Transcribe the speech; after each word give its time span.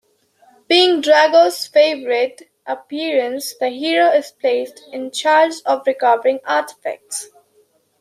Being 0.67 1.03
Drogan's 1.03 1.67
favorite 1.67 2.49
apprentice, 2.65 3.53
the 3.59 3.69
hero 3.69 4.07
is 4.09 4.31
placed 4.31 4.81
in 4.91 5.11
charge 5.11 5.57
of 5.63 5.85
recovering 5.85 6.37
the 6.37 6.51
artifacts. 6.51 7.29